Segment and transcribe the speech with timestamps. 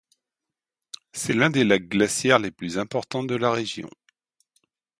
[1.13, 3.87] C'est l'un des lacs glaciaires les plus importants de la région.